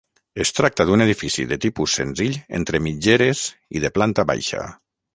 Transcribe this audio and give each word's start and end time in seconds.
Es 0.43 0.51
tracta 0.59 0.85
d'un 0.89 1.05
edifici 1.05 1.45
de 1.51 1.59
tipus 1.67 1.99
senzill 2.01 2.41
entre 2.61 2.83
mitgeres 2.89 3.47
i 3.79 3.85
de 3.87 3.97
planta 4.01 4.31
baixa. 4.35 4.69